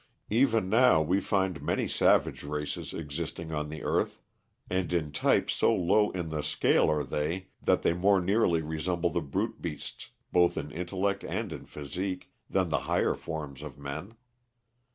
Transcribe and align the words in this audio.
Even 0.31 0.67
now 0.67 0.99
we 1.03 1.19
find 1.19 1.61
many 1.61 1.87
savage 1.87 2.41
races 2.43 2.91
existing 2.91 3.51
on 3.51 3.69
the 3.69 3.83
earth, 3.83 4.19
and 4.67 4.91
in 4.91 5.11
type 5.11 5.51
so 5.51 5.75
low 5.75 6.09
in 6.09 6.29
the 6.29 6.41
scale 6.41 6.89
are 6.89 7.03
they 7.03 7.49
that 7.61 7.83
they 7.83 7.93
more 7.93 8.19
nearly 8.19 8.63
resemble 8.63 9.11
the 9.11 9.21
brute 9.21 9.61
beasts, 9.61 10.09
both 10.31 10.57
in 10.57 10.71
intellect 10.71 11.23
and 11.23 11.53
in 11.53 11.67
physique, 11.67 12.31
than 12.49 12.69
the 12.69 12.79
higher 12.89 13.13
forms 13.13 13.61
of 13.61 13.77
men. 13.77 14.15